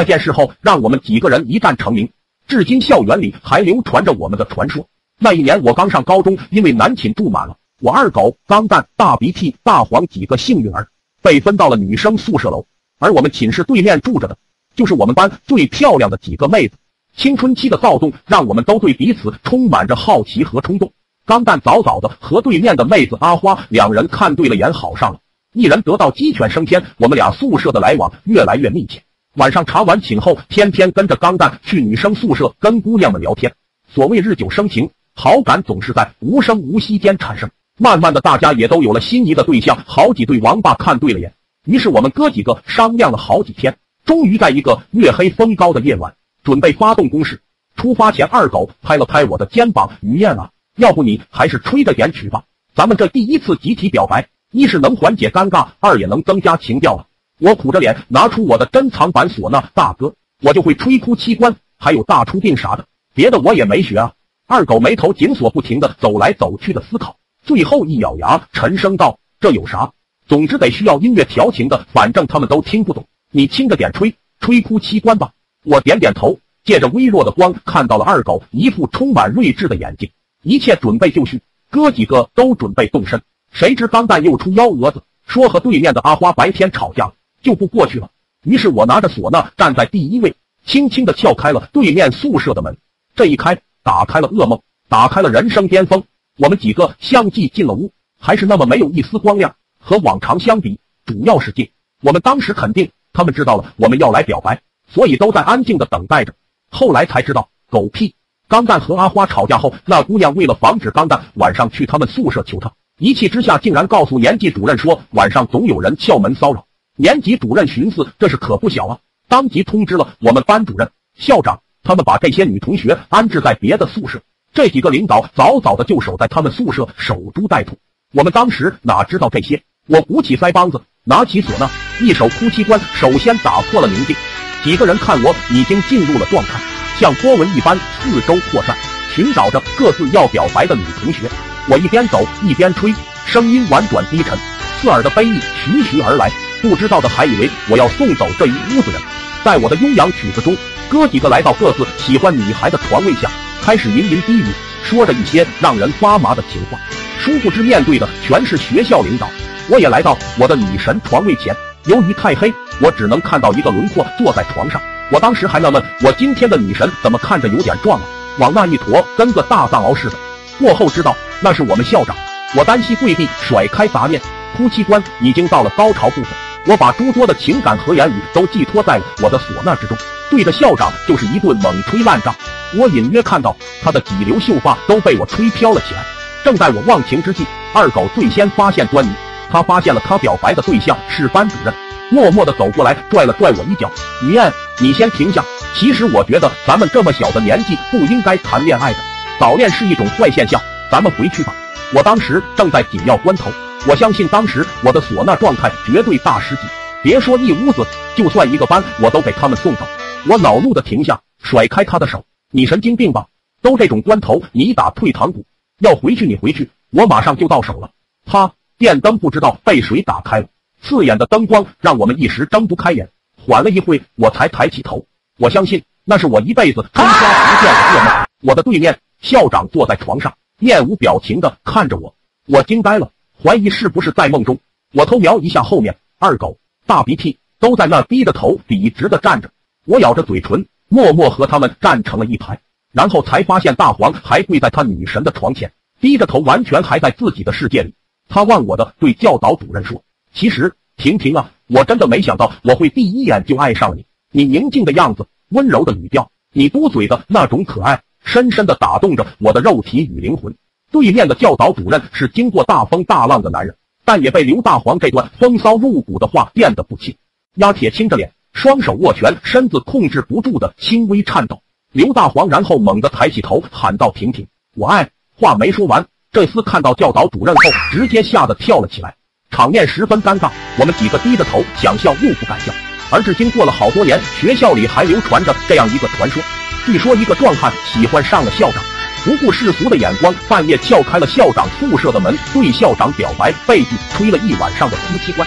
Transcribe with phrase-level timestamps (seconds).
[0.00, 2.08] 那件事后，让我们几个人一战成名，
[2.48, 4.88] 至今校园里还流传着我们的传说。
[5.18, 10.88] 那一年我刚上高中，因为男寝住满了，我二狗、钢蛋、大鼻涕、大黄几个幸运儿
[11.20, 12.64] 被分到了女生宿舍楼，
[12.98, 14.38] 而我们寝室对面住着的，
[14.74, 16.76] 就是我们班最漂亮的几个妹子。
[17.14, 20.90] 青春期的躁动让我们都对彼此充满着好奇和冲动。
[21.26, 25.20] 钢蛋早早的和对面的妹子阿花两人看对了眼，好上了，
[25.52, 26.82] 一人得道鸡犬升天。
[26.96, 29.02] 我们俩宿舍的来往越来越密切。
[29.36, 33.54] 晚上查完寝后，天天跟着钢蛋去女生宿舍跟姑娘们聊天。
[33.88, 37.48] 所谓日久生情，好感总是在无声无息间产生。
[37.78, 41.32] 慢慢的，大家也都有了心仪的对象，好几对王八看对了眼。
[41.64, 47.40] 于是我们哥几个商量了好几天，终于在一个月黑风高的夜晚，准备发动攻势。
[47.76, 52.42] 出发前，二狗拍了拍我的肩膀：“于燕啊，要不你还是吹着点曲吧？
[52.74, 57.06] 咱们这第一次集体表白，一是能缓解尴尬，二也能增加情调了。”
[57.40, 64.12] 我苦着脸拿出我的珍藏版唢呐，大哥，我就会吹哭七关，还有大出定啥的，别的我也没学啊。
[64.46, 69.92] 二狗眉头紧锁，不停的走来走去的思考，最后一咬牙，沉声道：“这有啥？
[70.28, 75.32] 总之得需要音乐调情的，反正他们都听不懂，你轻着点吹，吹哭七关吧。”
[75.64, 80.10] 我点点头，借着微弱的光，看到了二狗一副充满睿智的眼睛，
[80.42, 87.14] 一切准备就绪，哥几个都准备动身，谁知钢蛋又出幺蛾子，说和对面的阿花白天吵架了。
[87.42, 88.10] 就不过去了。
[88.44, 92.76] 于是我拿着唢呐站在第一位，轻轻的撬开了对面宿舍的门。
[93.14, 96.02] 这一开，打开了噩梦，打开了人生巅峰。
[96.38, 99.54] 我们几个相继进了屋，还是那么没有一丝光亮。
[99.78, 101.70] 和往常相比，主要是近。
[102.02, 106.34] 我们当时肯定他们知道了我们要来表白，所以都在安静的等待着。
[106.70, 108.14] 后来才知道，狗屁！
[108.48, 116.66] 钢蛋和阿花吵架后，那姑娘为了防止钢蛋晚上去他们宿舍求她，一气之下竟然告诉年级主任说晚上总有人撬门骚扰。
[117.00, 124.20] 年级主任寻思这事可不小啊，当即通知了我们班主任、校长，他们把这些女同学安置在别的宿舍。
[124.52, 127.78] 这几个领导早早的就守在他们宿舍守株待兔。
[128.12, 129.62] 我们当时哪知道这些？
[129.86, 131.70] 我鼓起腮帮子，拿起唢呐，
[132.02, 134.14] 一首哭泣关，首先打破了宁静。
[134.62, 136.60] 几个人看我已经进入了状态，
[136.98, 138.76] 像波纹一般四周扩散，
[139.14, 141.30] 寻找着各自要表白的女同学。
[141.70, 142.92] 我一边走一边吹，
[143.24, 144.36] 声音婉转低沉，
[144.82, 146.30] 刺耳的悲意徐徐而来。
[146.62, 149.00] 不知道的还以为我要送走这一屋子人，
[149.42, 150.56] 在我的悠扬曲子中，
[150.88, 153.30] 哥几个来到各自喜欢女孩的床位下，
[153.62, 154.44] 开始吟吟低语，
[154.84, 156.78] 说着一些让人发麻的情话。
[157.18, 159.28] 殊不知面对的全是学校领导。
[159.68, 161.54] 我也来到我的女神床位前，
[161.84, 164.80] 由于太黑，我只能看到一个轮廓坐在床上。
[165.10, 168.06] 我当时还纳闷，我今天的女神怎么看着有点壮啊，
[168.38, 170.16] 往那一坨跟个大藏獒似的。
[170.58, 172.14] 过后知道那是我们校长，
[172.54, 174.20] 我单膝跪地，甩开杂念，
[174.56, 176.26] 哭泣关已经到了高潮部分。
[176.66, 179.96] 我把诸多的情感和言语都寄托在我的唢呐之中，
[180.30, 182.34] 对着校长就是一顿猛吹烂仗。
[182.76, 186.04] 我隐约看到他的几绺秀发都被我吹飘了起来。
[186.44, 189.10] 正在我忘情之际，二狗最先发现端倪，
[189.50, 191.74] 他发现了他表白的对象是班主任，
[192.10, 193.90] 默默的走过来拽了拽我一脚
[194.22, 195.42] ：“于燕，你先停下。
[195.74, 198.98] 其实我觉得咱们这么小的年纪不应该谈恋爱的，
[199.38, 200.60] 早恋是一种坏现象。
[200.90, 201.54] 咱们回去吧。”
[201.92, 203.50] 我当时正在紧要关头。
[203.88, 206.62] 我相信当时我的唢呐状态绝对大师级，
[207.02, 209.86] 别说一屋子，就算一个班，我都给他们送走。
[210.28, 213.28] 我恼怒的停下，甩开他的手：“你神经病吧？
[213.62, 215.46] 都这种关头，你打退堂鼓？
[215.78, 217.90] 要回去你回去，我马上就到手了。”
[218.26, 218.52] 啪！
[218.76, 220.48] 电灯不知道被谁打开了，
[220.82, 223.08] 刺眼的灯光让我们一时睁不开眼。
[223.42, 225.06] 缓了一会，我才抬起头。
[225.38, 228.26] 我相信那是我一辈子终刷不见的噩梦。
[228.42, 232.14] 我的对面，校长坐在床上，面无表情的看着我。
[232.46, 233.10] 我惊呆了。
[233.42, 234.58] 怀疑是不是在梦中？
[234.92, 239.50] 我偷瞄一下后面，二狗、大鼻涕都在那低着头笔直的站着。
[239.86, 242.60] 我咬着嘴唇，默默和他们站成了一排，
[242.92, 247.94] 然后才发现大黄还跪在他女神的床前，低着头，完全还在自己的世界里。
[248.28, 254.04] 他忘我的对教导主任说：“其实，婷婷啊，我真的没想到我会第一眼就爱上你。
[254.32, 260.54] 你宁静的样子，温柔的语调，你嘟嘴的那种可爱，深深的打动着我的肉体与灵魂。”
[260.90, 267.16] 对面的教导主任是经过大风大浪的男人，但也被刘大黄这段风骚入骨的话电得不轻。
[267.56, 271.62] 压铁青着脸，双手握拳，身子控制不住的轻微颤抖。
[271.92, 274.46] 刘大黄然后猛地抬起头，喊道：“婷婷，
[274.76, 279.14] 我爱。”话没说完，这厮看到教导主任后，直接吓得跳了起来，
[279.50, 280.50] 场面十分尴尬。
[280.78, 282.72] 我们几个低着头，想笑又不敢笑。
[283.10, 286.42] 而至今过了好多年，学校里还流传着这样一个传说：
[286.84, 288.89] 据说一个壮汉喜欢上了校长。
[289.22, 295.46] 不顾世俗的眼光，半夜撬开了校长宿舍的门，对校长表白，被拒，吹了一晚上的夫妻关。